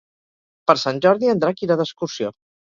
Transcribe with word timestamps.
Per 0.71 0.75
Sant 0.83 1.01
Jordi 1.07 1.29
en 1.35 1.43
Drac 1.45 1.63
irà 1.67 1.79
d'excursió. 1.83 2.35